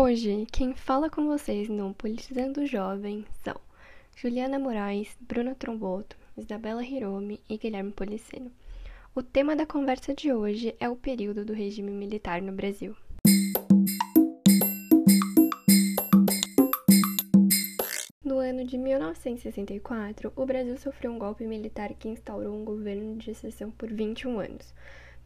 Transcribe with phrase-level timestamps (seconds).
[0.00, 3.56] Hoje, quem fala com vocês no Politizando Jovem são
[4.14, 8.52] Juliana Moraes, Bruna Tromboto, Isabela Hiromi e Guilherme Policeno.
[9.12, 12.94] O tema da conversa de hoje é o período do regime militar no Brasil.
[18.24, 23.32] No ano de 1964, o Brasil sofreu um golpe militar que instaurou um governo de
[23.32, 24.72] exceção por 21 anos.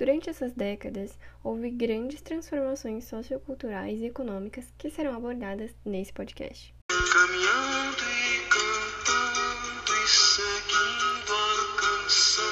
[0.02, 6.74] Durante essas décadas, houve grandes transformações socioculturais e econômicas que serão abordadas nesse podcast.
[6.88, 12.42] Caminhando e cantando e seguindo a canção,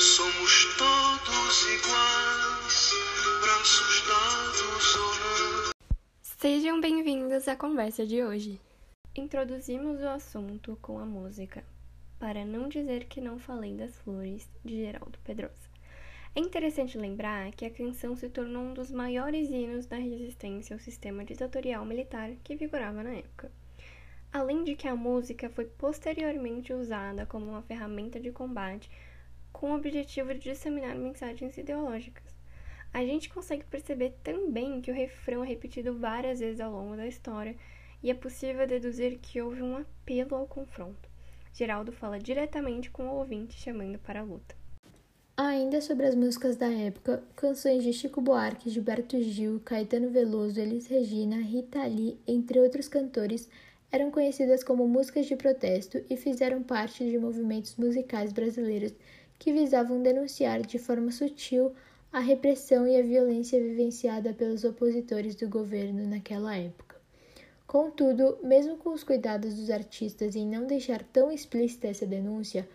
[0.00, 2.92] somos todos iguais,
[3.40, 5.72] braços dados ou não.
[6.22, 8.60] Sejam bem-vindos à conversa de hoje.
[9.16, 11.64] Introduzimos o assunto com a música,
[12.20, 15.65] para não dizer que não falei das flores, de Geraldo Pedrosa.
[16.36, 20.78] É interessante lembrar que a canção se tornou um dos maiores hinos da resistência ao
[20.78, 23.50] sistema ditatorial militar que vigorava na época.
[24.30, 28.90] Além de que a música foi posteriormente usada como uma ferramenta de combate
[29.50, 32.36] com o objetivo de disseminar mensagens ideológicas.
[32.92, 37.06] A gente consegue perceber também que o refrão é repetido várias vezes ao longo da
[37.06, 37.56] história
[38.02, 41.08] e é possível deduzir que houve um apelo ao confronto.
[41.54, 44.65] Geraldo fala diretamente com o ouvinte chamando para a luta.
[45.38, 50.86] Ainda sobre as músicas da época, canções de Chico Buarque, Gilberto Gil, Caetano Veloso, Elis
[50.86, 53.46] Regina, Rita Lee, entre outros cantores,
[53.92, 58.94] eram conhecidas como músicas de protesto e fizeram parte de movimentos musicais brasileiros
[59.38, 61.70] que visavam denunciar de forma sutil
[62.10, 66.96] a repressão e a violência vivenciada pelos opositores do governo naquela época.
[67.66, 72.66] Contudo, mesmo com os cuidados dos artistas em não deixar tão explícita essa denúncia,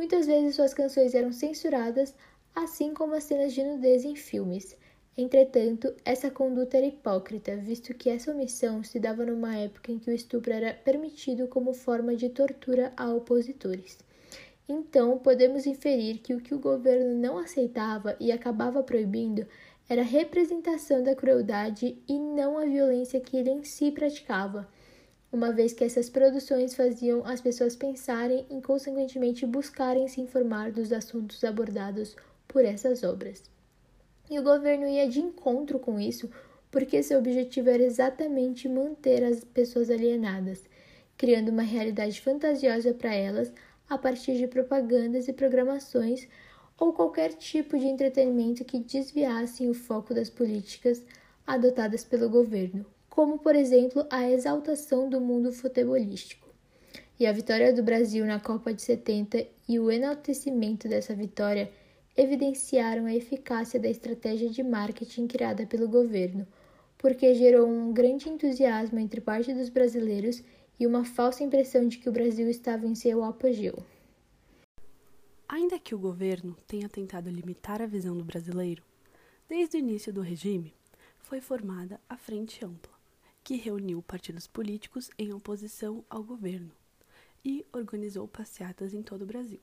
[0.00, 2.14] Muitas vezes suas canções eram censuradas,
[2.54, 4.74] assim como as cenas de nudez em filmes.
[5.14, 10.10] Entretanto, essa conduta era hipócrita, visto que essa omissão se dava numa época em que
[10.10, 13.98] o estupro era permitido como forma de tortura a opositores.
[14.66, 19.46] Então, podemos inferir que o que o governo não aceitava e acabava proibindo
[19.86, 24.66] era a representação da crueldade e não a violência que ele em si praticava
[25.32, 30.92] uma vez que essas produções faziam as pessoas pensarem e, consequentemente, buscarem se informar dos
[30.92, 32.16] assuntos abordados
[32.48, 33.42] por essas obras.
[34.28, 36.28] E o governo ia de encontro com isso,
[36.70, 40.64] porque seu objetivo era exatamente manter as pessoas alienadas,
[41.16, 43.52] criando uma realidade fantasiosa para elas
[43.88, 46.28] a partir de propagandas e programações
[46.78, 51.04] ou qualquer tipo de entretenimento que desviassem o foco das políticas
[51.46, 56.48] adotadas pelo governo, como por exemplo a exaltação do mundo futebolístico.
[57.18, 61.70] E a vitória do Brasil na Copa de 70 e o enaltecimento dessa vitória
[62.16, 66.46] evidenciaram a eficácia da estratégia de marketing criada pelo governo,
[66.96, 70.42] porque gerou um grande entusiasmo entre parte dos brasileiros
[70.78, 73.84] e uma falsa impressão de que o Brasil estava em seu apogeu.
[75.48, 78.82] Ainda que o governo tenha tentado limitar a visão do brasileiro,
[79.48, 80.72] desde o início do regime
[81.18, 82.99] foi formada a Frente Ampla,
[83.42, 86.70] que reuniu partidos políticos em oposição ao governo
[87.44, 89.60] e organizou passeatas em todo o Brasil.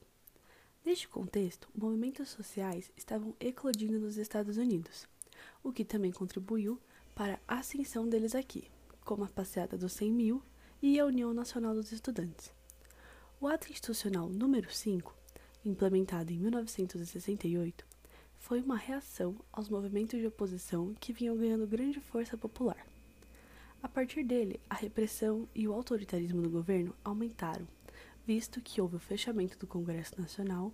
[0.84, 5.08] Neste contexto, movimentos sociais estavam eclodindo nos Estados Unidos,
[5.64, 6.80] o que também contribuiu
[7.14, 8.70] para a ascensão deles aqui,
[9.04, 10.42] como a passeata dos 100 mil
[10.82, 12.54] e a União Nacional dos Estudantes.
[13.40, 15.14] O ato institucional número 5,
[15.66, 17.86] implementado em 1968,
[18.40, 22.88] foi uma reação aos movimentos de oposição que vinham ganhando grande força popular.
[23.88, 27.66] A partir dele, a repressão e o autoritarismo do governo aumentaram,
[28.26, 30.74] visto que houve o fechamento do Congresso Nacional,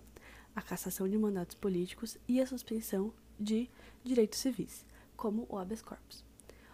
[0.54, 3.70] a cassação de mandatos políticos e a suspensão de
[4.02, 4.84] direitos civis,
[5.16, 6.24] como o habeas corpus.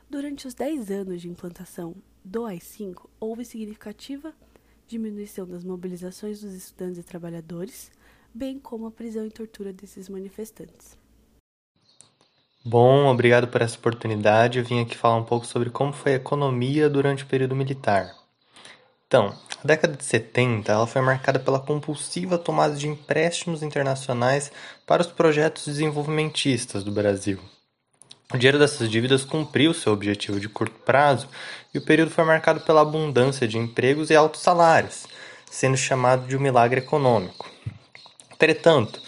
[0.09, 4.34] Durante os 10 anos de implantação do AI-5, houve significativa
[4.89, 7.93] diminuição das mobilizações dos estudantes e trabalhadores,
[8.33, 10.97] bem como a prisão e tortura desses manifestantes.
[12.62, 14.59] Bom, obrigado por essa oportunidade.
[14.59, 18.14] Eu vim aqui falar um pouco sobre como foi a economia durante o período militar.
[19.06, 24.52] Então, a década de 70 ela foi marcada pela compulsiva tomada de empréstimos internacionais
[24.87, 27.40] para os projetos desenvolvimentistas do Brasil.
[28.32, 31.29] O dinheiro dessas dívidas cumpriu seu objetivo de curto prazo
[31.73, 35.06] e o período foi marcado pela abundância de empregos e altos salários,
[35.50, 37.50] sendo chamado de um milagre econômico.
[38.31, 39.00] Entretanto,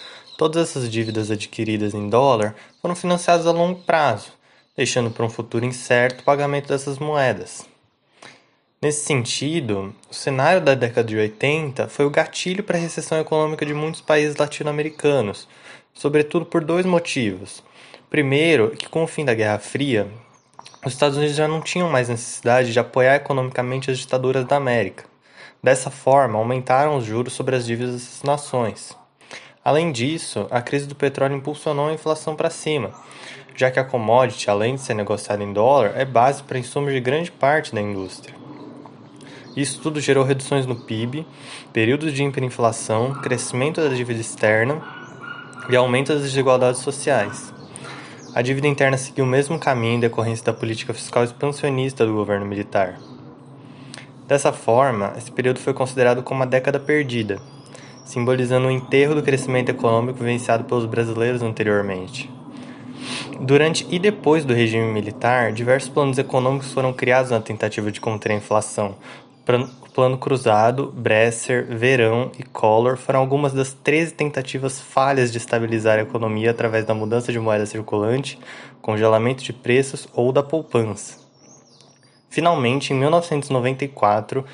[0.43, 4.33] Todas essas dívidas adquiridas em dólar foram financiadas a longo prazo,
[4.77, 7.65] deixando para um futuro incerto o pagamento dessas moedas.
[8.83, 13.65] Nesse sentido, o cenário da década de 80 foi o gatilho para a recessão econômica
[13.65, 15.47] de muitos países latino-americanos,
[15.95, 17.63] sobretudo por dois motivos.
[18.11, 20.11] Primeiro, que com o fim da Guerra Fria,
[20.85, 25.05] os Estados Unidos já não tinham mais necessidade de apoiar economicamente as ditaduras da América.
[25.63, 29.01] Dessa forma, aumentaram os juros sobre as dívidas dessas nações.
[29.65, 32.91] Além disso, a crise do petróleo impulsionou a inflação para cima,
[33.55, 36.99] já que a commodity, além de ser negociada em dólar, é base para insumos de
[36.99, 38.35] grande parte da indústria.
[39.57, 41.25] Isso tudo gerou reduções no PIB,
[41.73, 44.83] períodos de hiperinflação, crescimento da dívida externa
[45.71, 47.55] e aumento das desigualdades sociais.
[48.35, 52.47] A dívida interna seguiu o mesmo caminho em decorrência da política fiscal expansionista do governo
[52.47, 52.99] militar.
[54.27, 57.41] Dessa forma, esse período foi considerado como uma década perdida,
[58.05, 62.31] simbolizando o enterro do crescimento econômico vivenciado pelos brasileiros anteriormente.
[63.41, 68.33] Durante e depois do regime militar, diversos planos econômicos foram criados na tentativa de conter
[68.33, 68.95] a inflação.
[69.83, 75.99] O Plano Cruzado, Bresser, Verão e Collor foram algumas das 13 tentativas falhas de estabilizar
[75.99, 78.39] a economia através da mudança de moeda circulante,
[78.81, 81.19] congelamento de preços ou da poupança.
[82.31, 84.45] Finalmente, em 1994,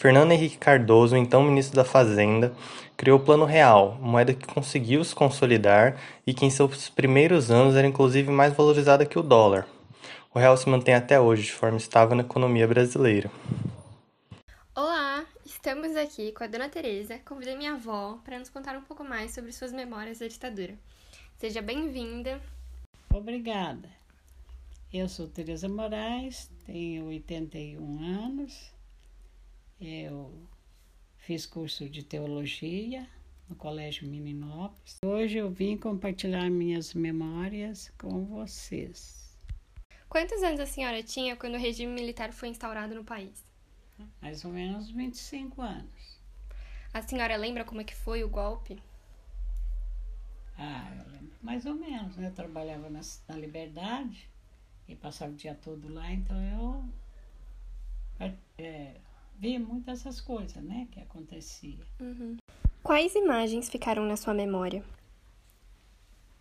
[0.00, 2.54] Fernando Henrique Cardoso, então ministro da Fazenda,
[2.96, 7.76] criou o Plano Real, moeda que conseguiu se consolidar e que em seus primeiros anos
[7.76, 9.68] era inclusive mais valorizada que o dólar.
[10.32, 13.30] O real se mantém até hoje de forma estável na economia brasileira.
[14.74, 17.18] Olá, estamos aqui com a Dona Teresa.
[17.18, 20.78] Convidei minha avó para nos contar um pouco mais sobre suas memórias da ditadura.
[21.36, 22.40] Seja bem-vinda.
[23.12, 23.90] Obrigada.
[24.90, 28.79] Eu sou Teresa Moraes, tenho 81 anos
[29.80, 30.46] eu
[31.16, 33.08] fiz curso de teologia
[33.48, 34.98] no Colégio Mininópolis.
[35.04, 39.34] Hoje eu vim compartilhar minhas memórias com vocês.
[40.08, 43.42] Quantos anos a senhora tinha quando o regime militar foi instaurado no país?
[44.20, 46.20] Mais ou menos 25 anos.
[46.92, 48.82] A senhora lembra como é que foi o golpe?
[50.58, 52.26] Ah, eu lembro mais ou menos, né?
[52.26, 54.28] Eu trabalhava na, na Liberdade
[54.86, 57.00] e passava o dia todo lá, então eu
[58.58, 59.00] é,
[59.40, 61.78] via muito essas coisas, né, que acontecia.
[61.98, 62.36] Uhum.
[62.82, 64.84] Quais imagens ficaram na sua memória?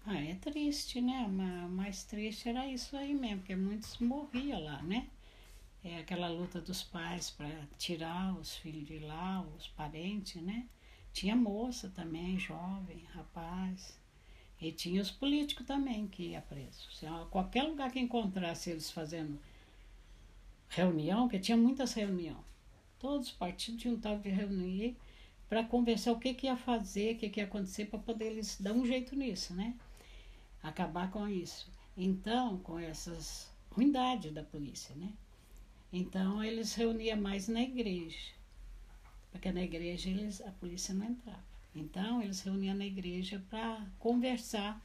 [0.05, 1.27] Ah, é triste, né?
[1.29, 5.07] Mas mais triste era isso aí mesmo, porque muitos morriam lá, né?
[5.83, 10.65] É aquela luta dos pais para tirar os filhos de lá, os parentes, né?
[11.13, 13.97] Tinha moça também, jovem, rapaz.
[14.59, 16.91] E tinha os políticos também que ia preso.
[16.91, 19.39] Se qualquer lugar que encontrasse eles fazendo
[20.67, 22.48] reunião, que tinha muitas reuniões,
[22.99, 24.95] Todos os partidos juntavam de reunir
[25.47, 28.57] para conversar o que, que ia fazer, o que, que ia acontecer, para poder eles
[28.59, 29.73] dar um jeito nisso, né?
[30.61, 31.71] Acabar com isso.
[31.97, 35.11] Então, com essas ruindades da polícia, né?
[35.91, 38.31] Então, eles reuniam mais na igreja,
[39.31, 41.43] porque na igreja eles, a polícia não entrava.
[41.75, 44.79] Então, eles reuniam na igreja para conversar,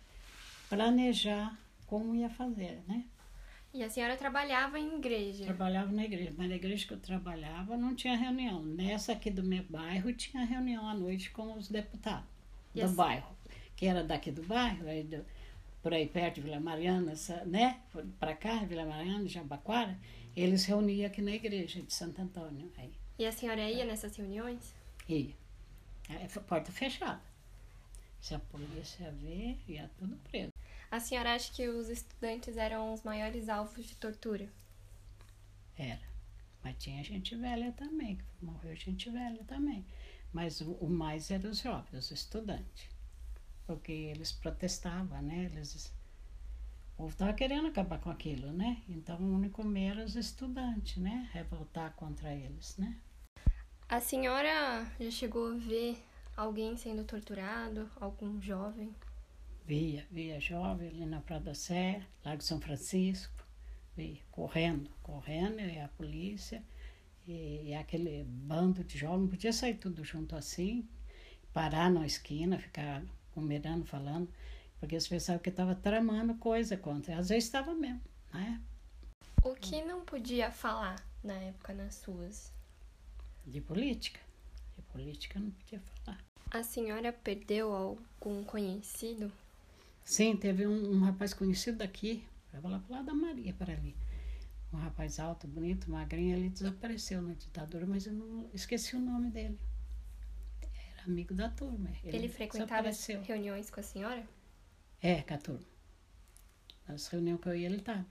[0.68, 3.04] planejar como ia fazer, né?
[3.74, 5.44] E a senhora trabalhava em igreja?
[5.46, 8.62] Trabalhava na igreja, mas na igreja que eu trabalhava não tinha reunião.
[8.62, 12.24] Nessa aqui do meu bairro tinha reunião à noite com os deputados
[12.72, 12.94] e do assim?
[12.94, 13.36] bairro,
[13.74, 15.26] que era daqui do bairro, aí do,
[15.82, 17.14] por aí perto de Vila Mariana,
[17.46, 17.80] né?
[18.20, 19.98] Para cá, Vila Mariana, Jabaquara,
[20.36, 22.70] eles reuniam aqui na igreja de Santo Antônio.
[22.78, 22.92] Aí.
[23.18, 24.72] E a senhora ia nessas reuniões?
[25.08, 25.34] Ia.
[26.08, 27.20] É, porta fechada.
[28.20, 30.53] Se a polícia ver, ia tudo preso.
[30.94, 34.48] A senhora acha que os estudantes eram os maiores alvos de tortura?
[35.76, 36.08] Era.
[36.62, 39.84] Mas tinha gente velha também, que morreu gente velha também.
[40.32, 42.88] Mas o, o mais eram os jovens, os estudantes.
[43.66, 45.50] Porque eles protestavam, né?
[45.52, 45.92] Eles,
[46.92, 48.80] o povo estava querendo acabar com aquilo, né?
[48.88, 51.28] Então o único meio era os estudantes, né?
[51.32, 52.96] Revoltar contra eles, né?
[53.88, 56.00] A senhora já chegou a ver
[56.36, 58.94] alguém sendo torturado, algum jovem?
[59.64, 63.44] Via, via jovem ali na Praia da Sé, Lago São Francisco,
[63.96, 66.62] via, correndo, correndo, e a polícia,
[67.26, 70.86] e, e aquele bando de jovens, podia sair tudo junto assim,
[71.52, 73.02] parar na esquina, ficar
[73.32, 74.28] combinando, falando,
[74.78, 78.02] porque eles pensavam que estava tramando coisa contra, às vezes estava mesmo,
[78.32, 78.60] né?
[79.42, 82.52] O que não podia falar na época nas ruas?
[83.46, 84.20] De política.
[84.74, 86.18] De política não podia falar.
[86.50, 89.30] A senhora perdeu algum conhecido
[90.04, 93.96] Sim, teve um, um rapaz conhecido daqui, vai lá pro lado da Maria, para ali.
[94.72, 99.30] Um rapaz alto, bonito, magrinho, ele desapareceu na ditadura, mas eu não esqueci o nome
[99.30, 99.58] dele.
[100.92, 101.90] Era amigo da turma.
[102.02, 102.90] Ele, ele frequentava
[103.22, 104.28] reuniões com a senhora?
[105.00, 105.66] É, com a turma.
[106.86, 108.06] Nas reuniões que eu ia, ele estava.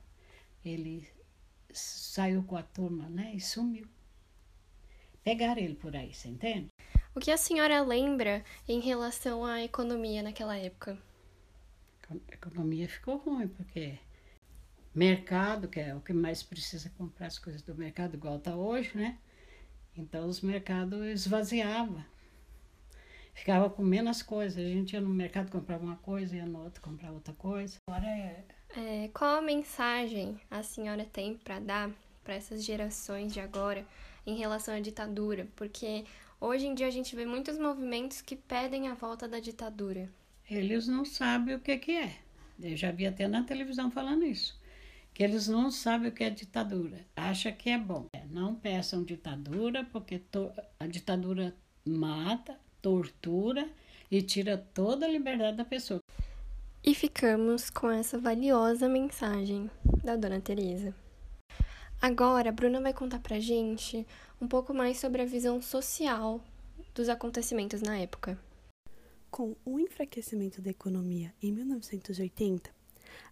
[0.65, 1.07] Ele
[1.71, 3.88] saiu com a turma, né, e sumiu.
[5.23, 6.69] Pegaram ele por aí, você entende?
[7.15, 10.97] O que a senhora lembra em relação à economia naquela época?
[12.10, 13.98] A economia ficou ruim, porque
[14.93, 18.91] mercado, que é o que mais precisa comprar as coisas do mercado, igual está hoje,
[18.95, 19.17] né?
[19.95, 22.03] Então os mercados esvaziavam.
[23.33, 24.57] Ficava com menos coisas.
[24.57, 27.77] A gente ia no mercado comprar uma coisa, ia no outro comprar outra coisa.
[27.88, 28.45] Agora é.
[28.75, 31.91] é qual a mensagem a senhora tem para dar
[32.24, 33.86] para essas gerações de agora
[34.25, 35.48] em relação à ditadura?
[35.55, 36.05] Porque
[36.39, 40.10] hoje em dia a gente vê muitos movimentos que pedem a volta da ditadura.
[40.53, 42.17] Eles não sabem o que, que é.
[42.62, 44.62] Eu já vi até na televisão falando isso
[45.13, 48.07] que eles não sabem o que é ditadura, acha que é bom.
[48.31, 50.19] Não peçam ditadura, porque
[50.79, 51.55] a ditadura
[51.86, 53.69] mata, tortura
[54.10, 56.00] e tira toda a liberdade da pessoa.
[56.83, 59.69] E ficamos com essa valiosa mensagem
[60.03, 60.93] da Dona Teresa.
[62.01, 64.05] Agora, a Bruna vai contar pra gente
[64.41, 66.43] um pouco mais sobre a visão social
[66.93, 68.38] dos acontecimentos na época.
[69.33, 72.69] Com o enfraquecimento da economia em 1980,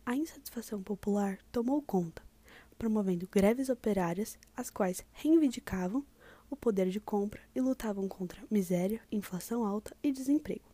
[0.03, 2.23] a insatisfação popular tomou conta,
[2.75, 6.03] promovendo greves operárias, as quais reivindicavam
[6.49, 10.65] o poder de compra e lutavam contra miséria, inflação alta e desemprego.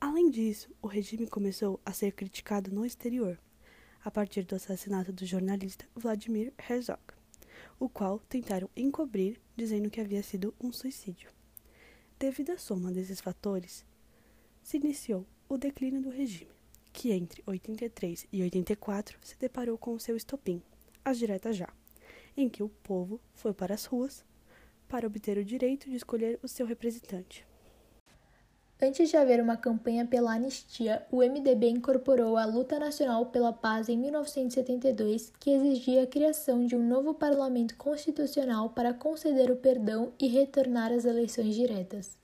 [0.00, 3.36] Além disso, o regime começou a ser criticado no exterior,
[4.04, 7.02] a partir do assassinato do jornalista Vladimir Herzog,
[7.80, 11.28] o qual tentaram encobrir, dizendo que havia sido um suicídio.
[12.20, 13.84] Devido à soma desses fatores,
[14.64, 16.54] se iniciou o declínio do regime
[16.94, 20.62] que entre 83 e 84 se deparou com o seu estopim,
[21.04, 21.68] as diretas já,
[22.36, 24.24] em que o povo foi para as ruas
[24.88, 27.44] para obter o direito de escolher o seu representante.
[28.80, 33.88] Antes de haver uma campanha pela anistia, o MDB incorporou a Luta Nacional pela Paz
[33.88, 40.12] em 1972, que exigia a criação de um novo parlamento constitucional para conceder o perdão
[40.20, 42.16] e retornar às eleições diretas.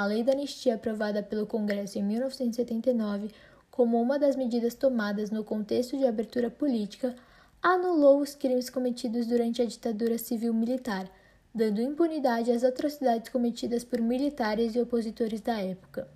[0.00, 3.28] A lei da anistia aprovada pelo Congresso em 1979
[3.70, 7.14] como uma das medidas tomadas no contexto de abertura política,
[7.62, 11.06] anulou os crimes cometidos durante a ditadura civil-militar,
[11.54, 16.08] dando impunidade às atrocidades cometidas por militares e opositores da época.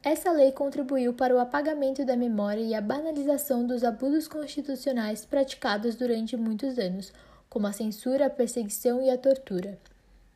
[0.00, 5.96] Essa lei contribuiu para o apagamento da memória e a banalização dos abusos constitucionais praticados
[5.96, 7.12] durante muitos anos,
[7.50, 9.76] como a censura, a perseguição e a tortura.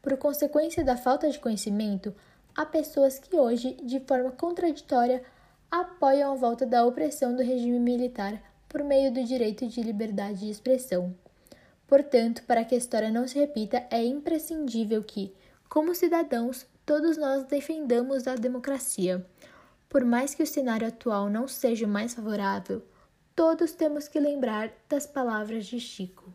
[0.02, 2.12] Por consequência da falta de conhecimento,
[2.56, 5.22] há pessoas que hoje, de forma contraditória,
[5.70, 10.50] apoiam a volta da opressão do regime militar por meio do direito de liberdade de
[10.50, 11.14] expressão.
[11.86, 15.34] Portanto, para que a história não se repita, é imprescindível que,
[15.68, 19.24] como cidadãos, todos nós defendamos a democracia.
[19.88, 22.82] Por mais que o cenário atual não seja o mais favorável,
[23.36, 26.32] todos temos que lembrar das palavras de Chico.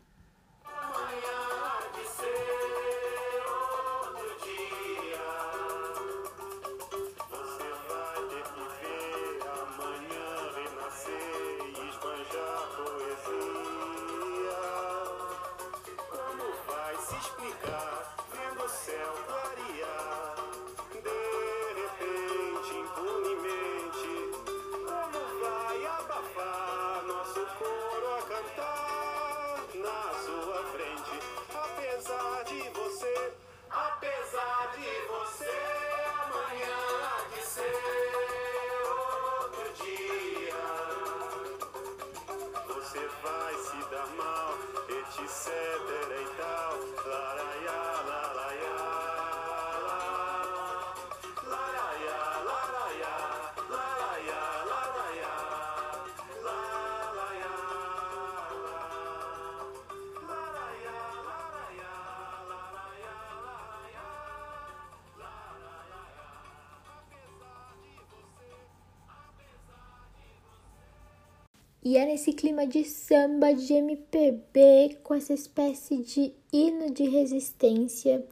[71.89, 78.27] E é nesse clima de samba, de MPB, com essa espécie de hino de resistência,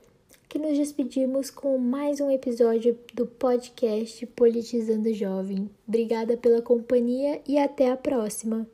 [0.50, 5.70] que nos despedimos com mais um episódio do podcast Politizando Jovem.
[5.88, 8.68] Obrigada pela companhia e até a próxima.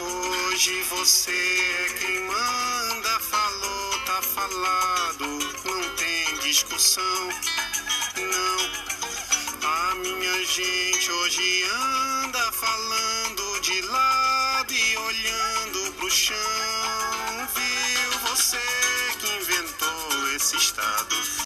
[0.00, 3.20] Hoje você é quem manda,
[4.22, 5.26] falado,
[5.64, 7.28] não tem discussão,
[8.16, 8.82] não.
[9.68, 16.36] A minha gente hoje anda falando de lado e olhando pro chão.
[17.54, 18.58] Viu você
[19.18, 21.32] que inventou esse estado?